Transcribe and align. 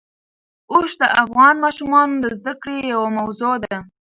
اوښ 0.71 0.89
د 1.01 1.03
افغان 1.23 1.55
ماشومانو 1.65 2.15
د 2.23 2.25
زده 2.39 2.53
کړې 2.61 2.77
یوه 2.93 3.09
موضوع 3.19 3.55
ده. 3.63 3.77